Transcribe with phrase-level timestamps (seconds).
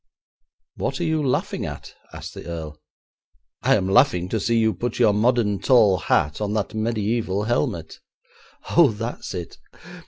[0.77, 2.81] 'What are you laughing at?' asked the earl.
[3.61, 7.99] 'I am laughing to see you put your modern tall hat on that mediaeval helmet.'
[8.71, 9.59] 'Oh, that's it!